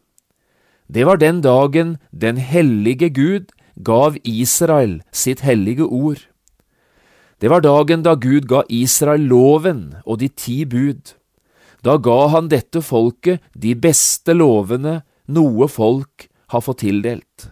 Det 0.91 1.05
var 1.08 1.22
den 1.22 1.39
dagen 1.46 1.96
den 2.12 2.36
hellige 2.36 3.08
Gud 3.15 3.51
gav 3.75 4.18
Israel 4.24 5.01
sitt 5.12 5.42
hellige 5.46 5.86
ord. 5.86 6.28
Det 7.42 7.50
var 7.50 7.63
dagen 7.66 8.04
da 8.06 8.13
Gud 8.16 8.46
ga 8.48 8.62
Israel 8.70 9.24
loven 9.25 9.96
og 10.06 10.20
de 10.22 10.30
ti 10.30 10.62
bud. 10.66 11.16
Da 11.82 11.98
ga 11.98 12.28
han 12.30 12.51
dette 12.51 12.84
folket 12.86 13.42
de 13.58 13.74
beste 13.74 14.36
lovene 14.38 15.01
noe 15.25 15.68
folk 15.72 16.28
har 16.54 16.62
fått 16.62 16.84
tildelt. 16.84 17.50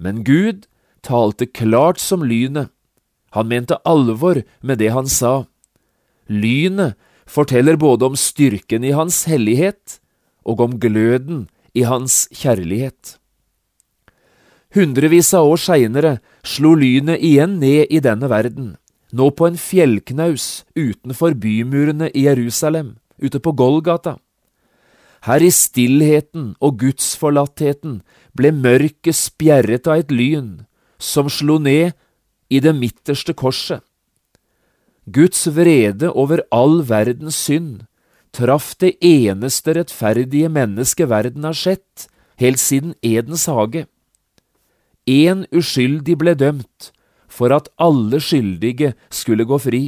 Men 0.00 0.24
Gud 0.24 0.64
talte 1.04 1.46
klart 1.46 2.00
som 2.00 2.24
lynet. 2.24 2.70
Han 3.36 3.50
mente 3.52 3.76
alvor 3.84 4.40
med 4.64 4.80
det 4.80 4.90
han 4.96 5.06
sa. 5.06 5.44
Lynet 6.26 6.96
forteller 7.28 7.76
både 7.76 8.08
om 8.10 8.16
styrken 8.18 8.84
i 8.84 8.94
hans 8.96 9.24
hellighet 9.30 10.00
og 10.48 10.64
om 10.64 10.78
gløden 10.82 11.48
i 11.76 11.84
hans 11.86 12.24
kjærlighet. 12.34 13.19
Hundrevis 14.70 15.32
av 15.34 15.48
år 15.50 15.58
seinere 15.58 16.10
slo 16.46 16.76
lynet 16.78 17.18
igjen 17.26 17.56
ned 17.58 17.90
i 17.90 17.98
denne 17.98 18.28
verden, 18.30 18.76
nå 19.10 19.30
på 19.34 19.48
en 19.48 19.58
fjellknaus 19.58 20.62
utenfor 20.78 21.34
bymurene 21.34 22.06
i 22.14 22.28
Jerusalem, 22.28 22.94
ute 23.18 23.42
på 23.42 23.50
Golgata. 23.58 24.14
Her 25.26 25.42
i 25.42 25.50
stillheten 25.50 26.54
og 26.62 26.78
gudsforlattheten 26.80 27.98
ble 28.38 28.54
mørket 28.54 29.18
spjerret 29.18 29.90
av 29.90 30.04
et 30.04 30.14
lyn 30.14 30.62
som 31.02 31.28
slo 31.28 31.58
ned 31.58 31.92
i 32.48 32.62
det 32.62 32.72
midterste 32.78 33.34
korset. 33.34 33.82
Guds 35.10 35.48
vrede 35.50 36.12
over 36.14 36.44
all 36.54 36.84
verdens 36.86 37.34
synd 37.36 37.88
traff 38.30 38.76
det 38.78 38.94
eneste 39.02 39.74
rettferdige 39.74 40.48
mennesket 40.48 41.10
verden 41.10 41.42
har 41.48 41.58
sett, 41.58 42.06
helt 42.38 42.62
siden 42.62 42.94
Edens 43.02 43.48
hage. 43.50 43.88
Én 45.10 45.46
uskyldig 45.50 46.16
ble 46.20 46.36
dømt 46.38 46.92
for 47.30 47.54
at 47.54 47.70
alle 47.80 48.20
skyldige 48.22 48.92
skulle 49.10 49.46
gå 49.48 49.58
fri. 49.58 49.82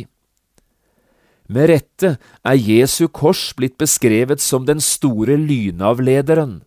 Med 1.52 1.68
rette 1.68 2.16
er 2.48 2.58
Jesu 2.58 3.06
kors 3.12 3.50
blitt 3.58 3.76
beskrevet 3.78 4.40
som 4.40 4.66
den 4.66 4.80
store 4.82 5.36
lynavlederen, 5.36 6.62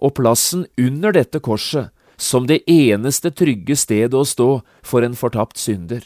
og 0.00 0.16
plassen 0.18 0.66
under 0.80 1.14
dette 1.14 1.40
korset 1.40 1.92
som 2.20 2.48
det 2.48 2.62
eneste 2.68 3.30
trygge 3.32 3.76
stedet 3.78 4.16
å 4.16 4.26
stå 4.28 4.48
for 4.84 5.06
en 5.06 5.16
fortapt 5.16 5.60
synder. 5.60 6.02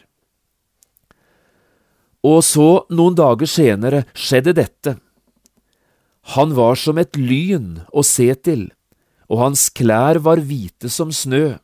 Og 2.24 2.40
så, 2.46 2.84
noen 2.88 3.16
dager 3.18 3.50
senere, 3.50 4.04
skjedde 4.16 4.54
dette. 4.56 4.94
Han 6.34 6.54
var 6.56 6.78
som 6.80 6.98
et 7.00 7.18
lyn 7.20 7.82
å 7.92 8.04
se 8.06 8.30
til, 8.46 8.70
og 9.28 9.42
hans 9.42 9.68
klær 9.76 10.22
var 10.24 10.40
hvite 10.40 10.88
som 10.92 11.12
snø. 11.12 11.58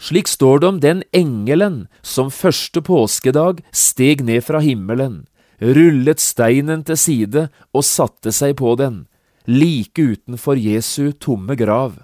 Slik 0.00 0.28
står 0.28 0.60
det 0.60 0.68
om 0.68 0.80
den 0.80 1.02
engelen 1.12 1.82
som 2.00 2.30
første 2.32 2.80
påskedag 2.80 3.60
steg 3.76 4.24
ned 4.24 4.46
fra 4.46 4.62
himmelen, 4.64 5.26
rullet 5.60 6.22
steinen 6.24 6.84
til 6.88 6.96
side 6.96 7.42
og 7.76 7.84
satte 7.84 8.32
seg 8.32 8.56
på 8.56 8.72
den, 8.80 9.04
like 9.44 10.00
utenfor 10.00 10.56
Jesu 10.56 11.12
tomme 11.12 11.56
grav. 11.60 11.98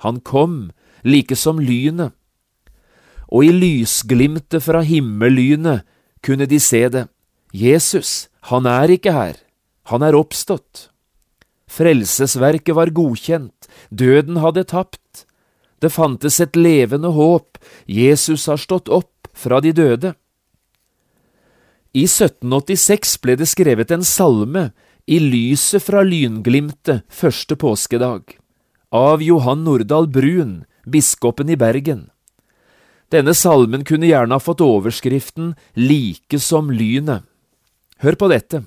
Han 0.00 0.22
kom, 0.24 0.72
like 1.04 1.36
som 1.36 1.60
lynet. 1.60 2.16
Og 3.28 3.44
i 3.44 3.52
lysglimtet 3.52 4.64
fra 4.64 4.80
himmellynet 4.84 5.84
kunne 6.24 6.48
de 6.48 6.60
se 6.60 6.86
det. 6.88 7.06
Jesus, 7.52 8.28
han 8.48 8.64
er 8.66 8.96
ikke 8.96 9.12
her, 9.12 9.36
han 9.92 10.02
er 10.02 10.16
oppstått. 10.16 10.88
Frelsesverket 11.68 12.76
var 12.76 12.92
godkjent, 12.94 13.68
døden 13.90 14.40
hadde 14.40 14.64
tapt, 14.70 15.26
Det 15.82 15.90
fantes 15.92 16.40
et 16.40 16.56
levende 16.56 17.10
håp, 17.14 17.58
Jesus 17.86 18.46
har 18.46 18.60
stått 18.60 18.88
opp 18.88 19.28
fra 19.34 19.60
de 19.60 19.72
døde. 19.74 20.14
I 21.94 22.06
1786 22.08 23.18
ble 23.22 23.36
det 23.38 23.46
skrevet 23.50 23.92
en 23.94 24.04
salme, 24.06 24.72
I 25.06 25.18
lyset 25.20 25.84
fra 25.84 26.00
lynglimtet 26.00 27.04
første 27.12 27.58
påskedag, 27.60 28.38
av 28.88 29.20
Johan 29.22 29.60
Nordahl 29.66 30.08
Brun, 30.08 30.64
biskopen 30.88 31.50
i 31.52 31.58
Bergen. 31.60 32.08
Denne 33.12 33.34
salmen 33.36 33.84
kunne 33.84 34.08
gjerne 34.08 34.34
ha 34.34 34.42
fått 34.42 34.64
overskriften 34.64 35.52
Like 35.76 36.40
som 36.40 36.72
lynet. 36.72 37.28
Hør 38.00 38.16
på 38.18 38.30
dette. 38.32 38.64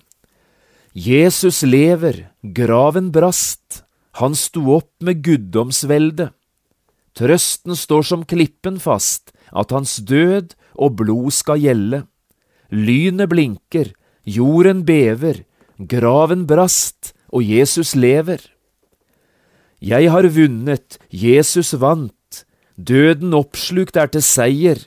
Jesus 0.93 1.63
lever, 1.65 2.29
graven 2.41 3.11
brast, 3.11 3.83
han 4.21 4.37
sto 4.37 4.63
opp 4.77 4.93
med 5.03 5.19
guddomsvelde. 5.25 6.31
Trøsten 7.17 7.73
står 7.73 8.05
som 8.05 8.25
klippen 8.29 8.77
fast, 8.81 9.31
at 9.49 9.73
hans 9.73 9.97
død 10.05 10.53
og 10.77 10.99
blod 10.99 11.33
skal 11.33 11.63
gjelde. 11.63 12.03
Lynet 12.69 13.31
blinker, 13.31 13.93
jorden 14.27 14.83
bever, 14.85 15.41
graven 15.79 16.45
brast, 16.49 17.15
og 17.33 17.43
Jesus 17.43 17.95
lever. 17.95 18.43
Jeg 19.81 20.11
har 20.11 20.27
vunnet, 20.33 20.97
Jesus 21.09 21.73
vant, 21.79 22.45
døden 22.77 23.33
oppslukt 23.33 23.97
er 23.97 24.09
til 24.13 24.23
seier. 24.25 24.79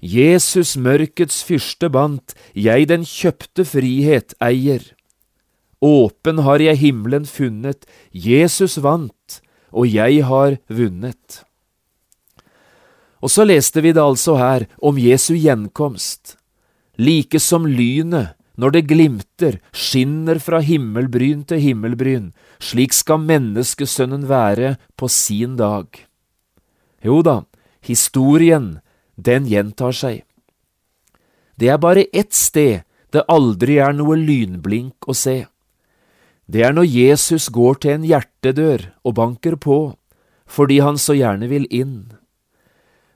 Jesus 0.00 0.74
mørkets 0.76 1.42
fyrste 1.46 1.88
bandt, 1.88 2.34
jeg 2.54 2.88
den 2.90 3.06
kjøpte 3.08 3.64
frihet 3.64 4.34
eier. 4.42 4.82
Åpen 5.84 6.42
har 6.44 6.62
jeg 6.62 6.80
himmelen 6.80 7.26
funnet, 7.28 7.86
Jesus 8.12 8.78
vant, 8.82 9.40
og 9.74 9.90
jeg 9.90 10.22
har 10.24 10.56
vunnet. 10.70 11.42
Og 13.24 13.32
så 13.32 13.46
leste 13.48 13.82
vi 13.82 13.94
det 13.96 14.02
altså 14.04 14.36
her 14.38 14.66
om 14.84 15.00
Jesu 15.00 15.34
gjenkomst. 15.34 16.36
Like 17.00 17.40
som 17.40 17.66
lynet, 17.66 18.36
når 18.54 18.76
det 18.76 18.86
glimter, 18.86 19.58
skinner 19.74 20.38
fra 20.38 20.60
himmelbryn 20.62 21.42
til 21.48 21.58
himmelbryn, 21.58 22.30
slik 22.62 22.94
skal 22.94 23.24
menneskesønnen 23.24 24.28
være 24.30 24.76
på 24.94 25.08
sin 25.10 25.56
dag. 25.58 25.88
Jo 27.02 27.22
da, 27.26 27.42
historien, 27.82 28.78
den 29.16 29.48
gjentar 29.50 29.96
seg. 29.96 30.22
Det 31.58 31.70
er 31.70 31.80
bare 31.82 32.06
ett 32.12 32.34
sted 32.34 32.84
det 33.14 33.22
aldri 33.30 33.78
er 33.78 33.94
noe 33.94 34.16
lynblink 34.18 35.06
å 35.06 35.14
se. 35.14 35.44
Det 36.46 36.62
er 36.64 36.74
når 36.76 36.88
Jesus 36.88 37.48
går 37.48 37.80
til 37.80 37.96
en 37.96 38.04
hjertedør 38.04 38.90
og 39.04 39.16
banker 39.16 39.56
på, 39.56 39.96
fordi 40.46 40.80
han 40.84 40.98
så 41.00 41.16
gjerne 41.16 41.48
vil 41.48 41.64
inn. 41.72 42.12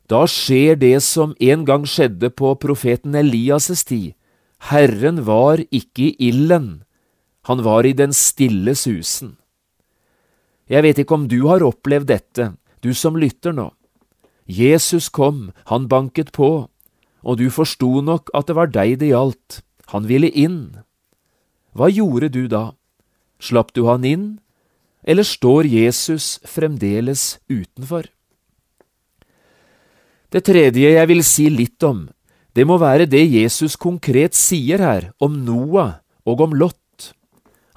Da 0.09 0.25
skjer 0.25 0.79
det 0.81 1.03
som 1.05 1.35
en 1.37 1.67
gang 1.69 1.85
skjedde 1.85 2.31
på 2.33 2.55
profeten 2.57 3.15
Elias' 3.15 3.85
tid. 3.85 4.15
Herren 4.73 5.27
var 5.27 5.61
ikke 5.69 6.09
i 6.09 6.31
ilden, 6.31 6.83
han 7.45 7.63
var 7.65 7.87
i 7.87 7.93
den 7.93 8.13
stille 8.17 8.75
susen. 8.75 9.37
Jeg 10.69 10.83
vet 10.85 10.99
ikke 10.99 11.15
om 11.15 11.29
du 11.29 11.47
har 11.49 11.65
opplevd 11.65 12.09
dette, 12.09 12.53
du 12.81 12.93
som 12.95 13.17
lytter 13.17 13.53
nå. 13.53 13.71
Jesus 14.49 15.09
kom, 15.13 15.53
han 15.69 15.89
banket 15.89 16.33
på, 16.33 16.69
og 17.23 17.37
du 17.37 17.49
forsto 17.53 18.01
nok 18.01 18.33
at 18.35 18.49
det 18.49 18.57
var 18.57 18.73
deg 18.73 18.99
det 19.01 19.13
gjaldt, 19.13 19.61
han 19.93 20.09
ville 20.09 20.33
inn. 20.33 20.81
Hva 21.77 21.93
gjorde 21.93 22.33
du 22.33 22.47
da? 22.49 22.73
Slapp 23.39 23.73
du 23.75 23.85
han 23.87 24.05
inn, 24.05 24.27
eller 25.03 25.23
står 25.23 25.67
Jesus 25.71 26.39
fremdeles 26.45 27.39
utenfor? 27.49 28.11
Det 30.29 30.43
tredje 30.45 30.91
jeg 30.93 31.09
vil 31.09 31.23
si 31.25 31.49
litt 31.49 31.83
om, 31.87 32.09
det 32.53 32.67
må 32.67 32.77
være 32.83 33.07
det 33.07 33.23
Jesus 33.23 33.79
konkret 33.79 34.35
sier 34.37 34.83
her 34.83 35.11
om 35.23 35.39
Noah 35.47 36.01
og 36.29 36.43
om 36.45 36.57
Lot. 36.59 37.15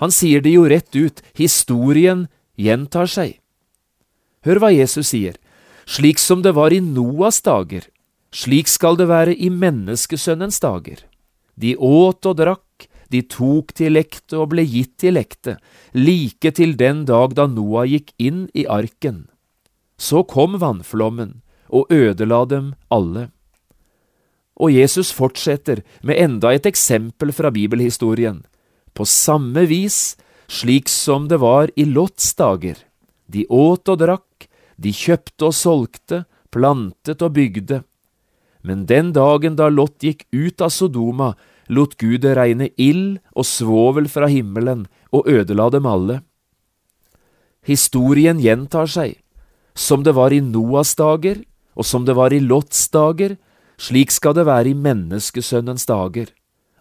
Han 0.01 0.11
sier 0.11 0.41
det 0.41 0.55
jo 0.55 0.65
rett 0.65 0.89
ut, 0.97 1.21
historien 1.37 2.25
gjentar 2.57 3.07
seg. 3.07 3.37
Hør 4.41 4.57
hva 4.57 4.71
Jesus 4.73 5.13
sier, 5.13 5.37
slik 5.85 6.19
som 6.19 6.41
det 6.41 6.55
var 6.57 6.73
i 6.73 6.81
Noas 6.81 7.43
dager, 7.45 7.85
slik 8.33 8.67
skal 8.71 8.97
det 8.97 9.07
være 9.11 9.35
i 9.37 9.51
menneskesønnens 9.53 10.57
dager. 10.63 11.03
De 11.53 11.75
åt 11.77 12.25
og 12.25 12.39
drakk, 12.39 12.87
de 13.11 13.21
tok 13.27 13.73
til 13.77 13.97
lekte 13.97 14.39
og 14.39 14.51
ble 14.53 14.63
gitt 14.67 14.95
til 15.03 15.17
lekte, 15.17 15.57
like 15.93 16.53
til 16.55 16.77
den 16.79 17.03
dag 17.09 17.35
da 17.37 17.47
Noah 17.51 17.87
gikk 17.89 18.13
inn 18.17 18.45
i 18.55 18.65
arken. 18.65 19.25
Så 19.99 20.23
kom 20.23 20.57
vannflommen, 20.61 21.41
og 21.69 21.91
ødela 21.91 22.45
dem 22.45 22.73
alle. 22.91 23.29
Og 24.55 24.73
Jesus 24.73 25.11
fortsetter 25.15 25.83
med 26.03 26.19
enda 26.19 26.51
et 26.53 26.67
eksempel 26.67 27.31
fra 27.33 27.51
bibelhistorien. 27.53 28.41
På 28.93 29.07
samme 29.07 29.63
vis 29.69 30.17
slik 30.51 30.89
som 30.91 31.29
det 31.31 31.39
var 31.39 31.71
i 31.75 31.85
Lots 31.87 32.33
dager. 32.35 32.75
De 33.31 33.45
åt 33.47 33.87
og 33.87 34.01
drakk, 34.01 34.49
de 34.75 34.91
kjøpte 34.91 35.47
og 35.47 35.55
solgte, 35.55 36.25
plantet 36.51 37.23
og 37.23 37.37
bygde. 37.37 37.81
Men 38.61 38.85
den 38.85 39.13
dagen 39.15 39.55
da 39.57 39.69
Lot 39.71 40.03
gikk 40.03 40.27
ut 40.33 40.61
av 40.61 40.73
Sodoma, 40.73 41.31
lot 41.71 41.95
Gud 41.97 42.21
det 42.25 42.35
regne 42.37 42.69
ild 42.75 43.21
og 43.31 43.47
svovel 43.47 44.09
fra 44.11 44.27
himmelen 44.27 44.85
og 45.15 45.27
ødela 45.31 45.69
dem 45.71 45.87
alle. 45.87 46.21
Historien 47.63 48.41
gjentar 48.41 48.89
seg, 48.89 49.15
som 49.73 50.03
det 50.03 50.15
var 50.17 50.33
i 50.33 50.41
Noas 50.43 50.93
dager, 50.99 51.39
og 51.77 51.87
som 51.87 52.05
det 52.05 52.17
var 52.17 52.33
i 52.33 52.41
Lots 52.43 52.89
dager, 52.91 53.37
slik 53.79 54.11
skal 54.11 54.35
det 54.37 54.45
være 54.49 54.73
i 54.73 54.77
menneskesønnens 54.77 55.87
dager, 55.89 56.27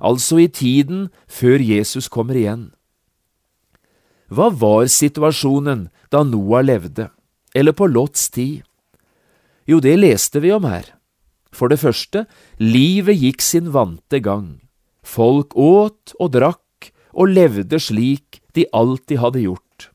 altså 0.00 0.40
i 0.40 0.48
tiden 0.48 1.08
før 1.28 1.62
Jesus 1.62 2.08
kommer 2.08 2.36
igjen. 2.36 2.70
Hva 4.30 4.48
var 4.50 4.86
situasjonen 4.86 5.88
da 6.10 6.22
Noah 6.24 6.64
levde, 6.64 7.10
eller 7.54 7.76
på 7.76 7.86
Lots 7.90 8.28
tid? 8.30 8.62
Jo, 9.66 9.78
det 9.78 9.98
leste 10.00 10.40
vi 10.42 10.50
om 10.54 10.64
her. 10.66 10.86
For 11.52 11.70
det 11.70 11.80
første, 11.82 12.24
livet 12.58 13.18
gikk 13.18 13.42
sin 13.42 13.72
vante 13.74 14.20
gang. 14.22 14.60
Folk 15.02 15.56
åt 15.56 16.14
og 16.18 16.32
drakk 16.36 16.90
og 17.10 17.32
levde 17.32 17.80
slik 17.82 18.40
de 18.54 18.66
alltid 18.76 19.20
hadde 19.22 19.44
gjort. 19.46 19.90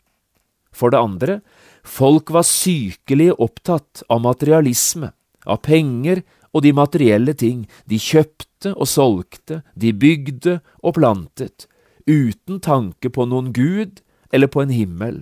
For 0.75 0.91
det 0.91 0.99
andre, 0.99 1.39
Folk 1.85 2.31
var 2.33 2.43
sykelig 2.43 3.29
opptatt 3.37 4.01
av 4.09 4.23
materialisme, 4.25 5.11
av 5.45 5.61
penger 5.61 6.23
og 6.51 6.63
de 6.65 6.73
materielle 6.73 7.35
ting. 7.37 7.67
De 7.85 7.99
kjøpte 8.01 8.73
og 8.73 8.89
solgte, 8.89 9.61
de 9.77 9.93
bygde 9.93 10.57
og 10.81 10.97
plantet, 10.97 11.67
uten 12.09 12.59
tanke 12.59 13.11
på 13.13 13.27
noen 13.29 13.53
gud 13.53 14.01
eller 14.33 14.49
på 14.49 14.65
en 14.65 14.73
himmel. 14.73 15.21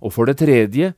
Og 0.00 0.16
for 0.16 0.24
det 0.24 0.38
tredje, 0.40 0.94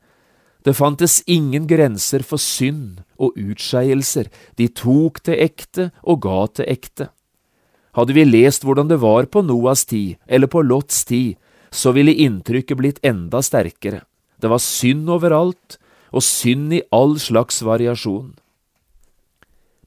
det 0.63 0.77
fantes 0.79 1.19
ingen 1.27 1.67
grenser 1.67 2.23
for 2.23 2.39
synd 2.39 3.03
og 3.19 3.35
utskeielser, 3.35 4.31
de 4.55 4.69
tok 4.71 5.19
det 5.27 5.41
ekte 5.43 5.89
og 6.07 6.23
ga 6.23 6.39
til 6.55 6.71
ekte. 6.71 7.09
Hadde 7.93 8.15
vi 8.17 8.25
lest 8.25 8.65
hvordan 8.65 8.89
det 8.89 8.99
var 9.03 9.27
på 9.29 9.43
Noas 9.45 9.85
tid 9.85 10.17
eller 10.25 10.49
på 10.49 10.63
Lots 10.65 11.05
tid, 11.05 11.37
så 11.73 11.93
ville 11.93 12.13
inntrykket 12.25 12.77
blitt 12.77 13.01
enda 13.05 13.41
sterkere. 13.41 14.03
Det 14.41 14.49
var 14.49 14.61
synd 14.61 15.09
overalt, 15.09 15.77
og 16.13 16.21
synd 16.21 16.73
i 16.77 16.83
all 16.93 17.17
slags 17.21 17.63
variasjon. 17.65 18.35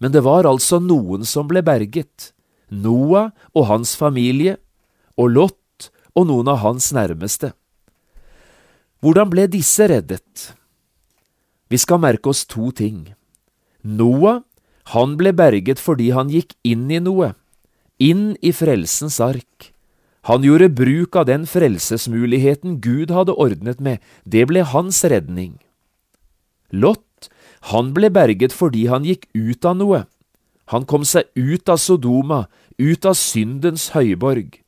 Men 0.03 0.13
det 0.13 0.25
var 0.27 0.49
altså 0.49 0.81
noen 0.83 1.25
som 1.25 1.47
ble 1.49 1.63
berget, 1.65 2.33
Noah 2.69 3.31
og 3.55 3.69
hans 3.71 3.95
familie, 3.97 4.57
og 5.17 5.31
Lot 5.33 5.91
og 6.19 6.27
noen 6.29 6.51
av 6.51 6.61
hans 6.65 6.91
nærmeste. 6.93 7.53
Hvordan 9.01 9.31
ble 9.31 9.47
disse 9.53 9.87
reddet? 9.87 10.51
Vi 11.71 11.79
skal 11.79 12.03
merke 12.03 12.31
oss 12.33 12.45
to 12.49 12.73
ting. 12.75 13.15
Noah, 13.87 14.43
han 14.93 15.15
ble 15.19 15.33
berget 15.37 15.81
fordi 15.83 16.11
han 16.17 16.31
gikk 16.33 16.57
inn 16.67 16.89
i 16.91 17.01
noe, 17.03 17.33
inn 18.03 18.37
i 18.43 18.53
frelsens 18.53 19.21
ark. 19.21 19.73
Han 20.27 20.43
gjorde 20.43 20.73
bruk 20.75 21.17
av 21.17 21.29
den 21.29 21.47
frelsesmuligheten 21.47 22.81
Gud 22.83 23.13
hadde 23.15 23.37
ordnet 23.39 23.81
med, 23.81 24.03
det 24.25 24.49
ble 24.51 24.65
hans 24.67 25.05
redning. 25.07 25.57
Lot, 26.75 27.31
han 27.71 27.93
ble 27.95 28.11
berget 28.11 28.55
fordi 28.55 28.87
han 28.91 29.07
gikk 29.07 29.29
ut 29.35 29.65
av 29.65 29.77
noe. 29.79 30.05
Han 30.75 30.87
kom 30.87 31.05
seg 31.07 31.31
ut 31.39 31.69
av 31.71 31.79
Sodoma, 31.79 32.47
ut 32.79 33.07
av 33.07 33.15
syndens 33.15 33.93
høyborg. 33.95 34.59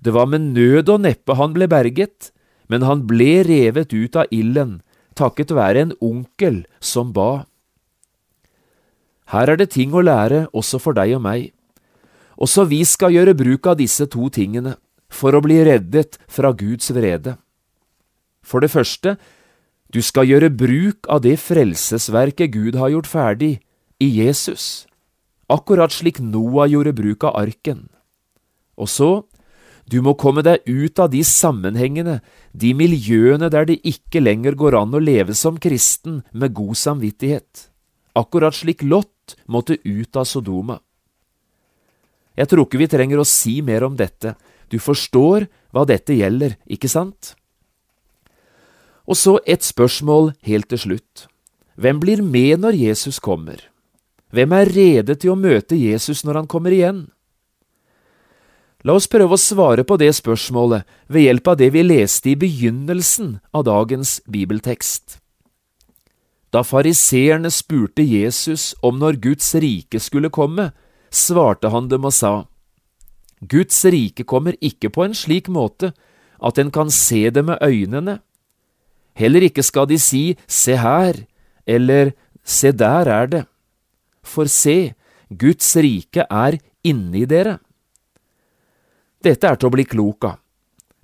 Det 0.00 0.12
var 0.12 0.28
med 0.28 0.54
nød 0.56 0.88
og 0.88 1.04
neppe 1.04 1.36
han 1.36 1.52
ble 1.56 1.68
berget, 1.68 2.30
men 2.68 2.84
han 2.84 3.04
ble 3.08 3.42
revet 3.44 3.92
ut 3.92 4.16
av 4.16 4.32
ilden, 4.32 4.78
takket 5.16 5.52
være 5.52 5.84
en 5.84 5.92
onkel 6.00 6.64
som 6.80 7.12
ba. 7.12 7.44
Her 9.32 9.52
er 9.52 9.60
det 9.60 9.70
ting 9.76 9.92
å 9.92 10.04
lære 10.04 10.46
også 10.52 10.80
for 10.80 10.96
deg 10.96 11.14
og 11.16 11.24
meg. 11.24 11.52
Også 12.36 12.66
vi 12.66 12.82
skal 12.84 13.14
gjøre 13.14 13.36
bruk 13.38 13.66
av 13.66 13.78
disse 13.78 14.06
to 14.10 14.28
tingene 14.32 14.76
for 15.12 15.34
å 15.34 15.42
bli 15.44 15.60
reddet 15.66 16.18
fra 16.26 16.50
Guds 16.52 16.90
vrede. 16.94 17.36
For 18.44 18.60
det 18.60 18.72
første, 18.74 19.16
Du 19.94 20.02
skal 20.02 20.26
gjøre 20.26 20.48
bruk 20.50 21.06
av 21.06 21.20
det 21.22 21.36
frelsesverket 21.38 22.50
Gud 22.50 22.74
har 22.74 22.90
gjort 22.90 23.06
ferdig 23.06 23.60
i 24.02 24.08
Jesus, 24.10 24.88
akkurat 25.46 25.94
slik 25.94 26.18
Noah 26.18 26.66
gjorde 26.66 26.96
bruk 26.98 27.22
av 27.28 27.36
arken. 27.38 27.84
Og 28.74 28.90
så, 28.90 29.10
du 29.86 30.00
må 30.02 30.16
komme 30.18 30.42
deg 30.42 30.66
ut 30.66 30.98
av 30.98 31.12
de 31.12 31.20
sammenhengene, 31.22 32.18
de 32.50 32.72
miljøene 32.74 33.46
der 33.54 33.68
det 33.70 33.78
ikke 33.86 34.24
lenger 34.24 34.58
går 34.58 34.80
an 34.80 34.98
å 34.98 35.02
leve 35.02 35.36
som 35.38 35.62
kristen 35.62 36.24
med 36.32 36.56
god 36.58 36.74
samvittighet, 36.80 37.68
akkurat 38.18 38.56
slik 38.56 38.82
Lot 38.82 39.38
måtte 39.46 39.78
ut 39.84 40.16
av 40.18 40.26
Sodoma. 40.26 40.80
Jeg 42.34 42.50
tror 42.50 42.66
ikke 42.66 42.80
vi 42.82 42.90
trenger 42.90 43.20
å 43.20 43.28
si 43.28 43.60
mer 43.62 43.86
om 43.86 43.96
dette, 43.96 44.34
du 44.70 44.80
forstår 44.82 45.46
hva 45.74 45.84
dette 45.86 46.16
gjelder, 46.16 46.56
ikke 46.66 46.90
sant? 46.90 47.34
Og 49.04 49.18
så 49.20 49.36
et 49.46 49.62
spørsmål 49.62 50.32
helt 50.48 50.70
til 50.72 50.80
slutt. 50.80 51.26
Hvem 51.76 52.00
blir 52.00 52.22
med 52.22 52.62
når 52.62 52.78
Jesus 52.78 53.20
kommer? 53.22 53.58
Hvem 54.34 54.54
er 54.56 54.70
rede 54.72 55.14
til 55.14 55.34
å 55.34 55.38
møte 55.38 55.76
Jesus 55.78 56.24
når 56.24 56.40
han 56.42 56.48
kommer 56.50 56.74
igjen? 56.74 57.04
La 58.84 58.96
oss 58.98 59.08
prøve 59.08 59.36
å 59.36 59.40
svare 59.40 59.84
på 59.86 59.96
det 60.00 60.10
spørsmålet 60.16 60.84
ved 61.08 61.24
hjelp 61.24 61.50
av 61.52 61.60
det 61.60 61.70
vi 61.72 61.84
leste 61.86 62.32
i 62.32 62.36
begynnelsen 62.36 63.38
av 63.56 63.64
dagens 63.68 64.18
bibeltekst. 64.28 65.20
Da 66.52 66.62
fariseerne 66.62 67.50
spurte 67.50 68.04
Jesus 68.04 68.74
om 68.84 69.00
når 69.00 69.18
Guds 69.24 69.48
rike 69.58 69.98
skulle 70.02 70.30
komme, 70.30 70.70
svarte 71.14 71.70
han 71.70 71.88
dem 71.88 72.04
og 72.08 72.14
sa, 72.14 72.34
Guds 73.40 73.84
rike 73.84 74.24
kommer 74.24 74.56
ikke 74.64 74.90
på 74.92 75.04
en 75.04 75.14
slik 75.16 75.50
måte 75.52 75.92
at 76.44 76.58
en 76.58 76.70
kan 76.74 76.90
se 76.90 77.28
det 77.30 77.44
med 77.44 77.60
øynene. 77.62 78.18
Heller 79.14 79.46
ikke 79.46 79.62
skal 79.62 79.86
de 79.86 79.98
si 80.00 80.36
Se 80.48 80.76
her, 80.76 81.26
eller 81.66 82.12
Se 82.44 82.72
der 82.72 83.08
er 83.08 83.26
det. 83.26 83.44
For 84.24 84.48
se, 84.48 84.94
Guds 85.30 85.76
rike 85.76 86.26
er 86.28 86.58
inni 86.84 87.24
dere. 87.24 87.58
Dette 89.24 89.48
er 89.48 89.56
til 89.56 89.70
å 89.70 89.72
bli 89.72 89.84
klok 89.88 90.26
av. 90.28 90.40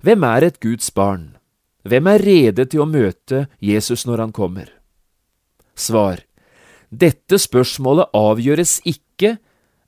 Hvem 0.01 0.23
er 0.25 0.45
et 0.45 0.59
Guds 0.61 0.89
barn? 0.93 1.37
Hvem 1.85 2.07
er 2.09 2.21
rede 2.21 2.65
til 2.69 2.83
å 2.83 2.89
møte 2.89 3.47
Jesus 3.61 4.05
når 4.05 4.25
han 4.25 4.33
kommer? 4.33 4.69
Svar. 5.73 6.21
Dette 6.89 7.39
spørsmålet 7.41 8.13
avgjøres 8.17 8.79
ikke 8.85 9.37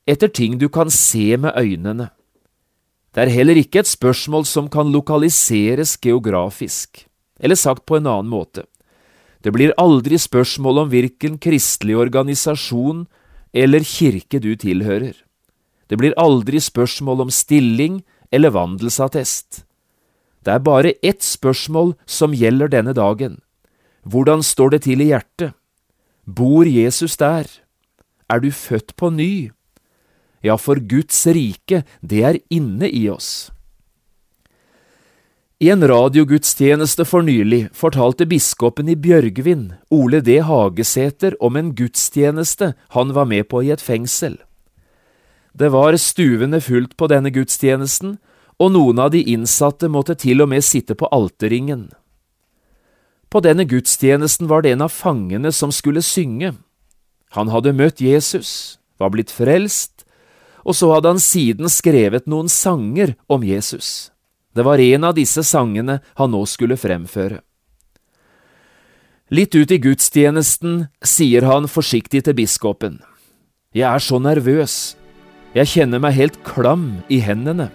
etter 0.07 0.27
ting 0.27 0.57
du 0.57 0.69
kan 0.69 0.91
se 0.91 1.37
med 1.37 1.55
øynene. 1.57 2.09
Det 3.13 3.21
er 3.23 3.33
heller 3.33 3.59
ikke 3.59 3.83
et 3.83 3.89
spørsmål 3.89 4.45
som 4.49 4.69
kan 4.69 4.91
lokaliseres 4.91 5.97
geografisk, 6.01 7.05
eller 7.39 7.55
sagt 7.55 7.85
på 7.85 7.99
en 7.99 8.07
annen 8.07 8.31
måte. 8.31 8.65
Det 9.43 9.51
blir 9.53 9.75
aldri 9.77 10.17
spørsmål 10.17 10.85
om 10.85 10.89
hvilken 10.89 11.37
kristelig 11.37 11.97
organisasjon 11.99 13.05
eller 13.53 13.83
kirke 13.85 14.39
du 14.39 14.55
tilhører. 14.55 15.13
Det 15.89 15.99
blir 15.99 16.15
aldri 16.17 16.59
spørsmål 16.63 17.27
om 17.27 17.31
stilling 17.31 18.01
eller 18.31 18.55
vandelsattest. 18.55 19.65
Det 20.43 20.51
er 20.51 20.63
bare 20.63 20.95
ett 21.03 21.21
spørsmål 21.23 21.93
som 22.05 22.33
gjelder 22.33 22.71
denne 22.71 22.95
dagen. 22.95 23.37
Hvordan 24.03 24.41
står 24.43 24.73
det 24.73 24.81
til 24.87 25.03
i 25.03 25.11
hjertet? 25.11 25.53
Bor 26.25 26.65
Jesus 26.65 27.17
der? 27.19 27.47
Er 28.29 28.39
du 28.39 28.49
født 28.51 28.95
på 28.95 29.11
ny? 29.11 29.51
Ja, 30.43 30.57
for 30.59 30.75
Guds 30.75 31.23
rike, 31.31 31.85
det 32.03 32.23
er 32.27 32.39
inne 32.51 32.89
i 32.91 33.07
oss. 33.09 33.49
I 35.63 35.69
en 35.71 35.85
radiogudstjeneste 35.87 37.05
for 37.07 37.23
nylig 37.23 37.69
fortalte 37.71 38.25
biskopen 38.27 38.89
i 38.91 38.97
Bjørgvin, 38.99 39.69
Ole 39.95 40.19
D. 40.19 40.41
Hagesæter, 40.43 41.37
om 41.39 41.55
en 41.55 41.71
gudstjeneste 41.71 42.73
han 42.91 43.13
var 43.15 43.29
med 43.31 43.47
på 43.47 43.61
i 43.63 43.71
et 43.71 43.81
fengsel. 43.81 44.35
Det 45.55 45.69
var 45.71 45.95
stuvende 45.95 46.59
fullt 46.59 46.97
på 46.99 47.07
denne 47.07 47.31
gudstjenesten, 47.31 48.17
og 48.59 48.73
noen 48.75 48.99
av 48.99 49.13
de 49.15 49.23
innsatte 49.23 49.87
måtte 49.87 50.17
til 50.19 50.43
og 50.43 50.51
med 50.51 50.65
sitte 50.65 50.97
på 50.99 51.07
alterringen. 51.15 51.87
På 53.31 53.39
denne 53.39 53.63
gudstjenesten 53.63 54.51
var 54.51 54.61
det 54.65 54.75
en 54.75 54.83
av 54.83 54.91
fangene 54.91 55.53
som 55.55 55.71
skulle 55.71 56.03
synge. 56.03 56.57
Han 57.37 57.49
hadde 57.49 57.71
møtt 57.73 58.03
Jesus, 58.03 58.81
var 58.99 59.15
blitt 59.15 59.31
frelst, 59.31 60.03
og 60.63 60.75
så 60.77 60.89
hadde 60.93 61.13
han 61.13 61.21
siden 61.21 61.69
skrevet 61.71 62.27
noen 62.29 62.49
sanger 62.51 63.15
om 63.27 63.43
Jesus. 63.43 64.11
Det 64.55 64.63
var 64.65 64.79
en 64.79 65.09
av 65.09 65.15
disse 65.17 65.43
sangene 65.43 65.99
han 66.19 66.31
nå 66.31 66.43
skulle 66.49 66.77
fremføre. 66.79 67.41
Litt 69.33 69.55
ut 69.55 69.71
i 69.71 69.79
gudstjenesten 69.81 70.83
sier 71.01 71.47
han 71.47 71.69
forsiktig 71.71 72.21
til 72.27 72.35
biskopen. 72.37 72.99
Jeg 73.73 73.87
er 73.89 74.03
så 74.03 74.19
nervøs, 74.21 74.93
jeg 75.57 75.69
kjenner 75.71 76.01
meg 76.03 76.17
helt 76.17 76.37
klam 76.45 76.85
i 77.09 77.17
hendene. 77.23 77.71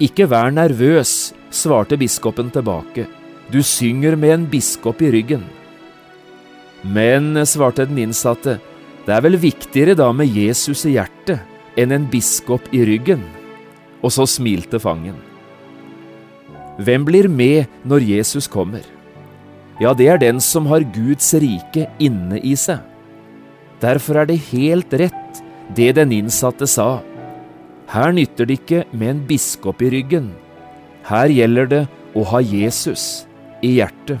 Ikke 0.00 0.28
vær 0.28 0.52
nervøs, 0.52 1.32
svarte 1.50 1.96
biskopen 1.98 2.52
tilbake, 2.52 3.06
du 3.48 3.62
synger 3.64 4.16
med 4.16 4.34
en 4.34 4.44
biskop 4.50 5.00
i 5.00 5.10
ryggen. 5.14 5.46
Men, 6.84 7.32
svarte 7.48 7.88
den 7.88 7.98
innsatte, 8.04 8.58
det 9.08 9.14
er 9.16 9.24
vel 9.24 9.38
viktigere 9.40 9.94
da 9.96 10.10
med 10.12 10.34
Jesus 10.36 10.82
i 10.84 10.98
hjertet 10.98 11.40
enn 11.80 11.94
en 11.96 12.04
biskop 12.12 12.66
i 12.76 12.82
ryggen? 12.84 13.22
Og 14.04 14.12
så 14.12 14.26
smilte 14.28 14.76
fangen. 14.82 15.16
Hvem 16.84 17.06
blir 17.08 17.30
med 17.32 17.72
når 17.88 18.04
Jesus 18.04 18.44
kommer? 18.52 18.84
Ja, 19.80 19.94
det 19.96 20.10
er 20.12 20.20
den 20.20 20.42
som 20.44 20.68
har 20.68 20.84
Guds 20.92 21.32
rike 21.40 21.86
inne 21.96 22.36
i 22.44 22.52
seg. 22.52 22.84
Derfor 23.80 24.20
er 24.20 24.28
det 24.28 24.42
helt 24.50 24.92
rett, 24.92 25.40
det 25.72 25.94
den 25.96 26.12
innsatte 26.12 26.68
sa. 26.68 27.00
Her 27.88 28.12
nytter 28.12 28.44
det 28.44 28.60
ikke 28.60 28.84
med 28.92 29.14
en 29.14 29.24
biskop 29.24 29.80
i 29.80 29.88
ryggen. 29.94 30.34
Her 31.08 31.32
gjelder 31.32 31.72
det 31.72 31.84
å 32.12 32.28
ha 32.28 32.44
Jesus 32.44 33.24
i 33.64 33.78
hjertet. 33.78 34.20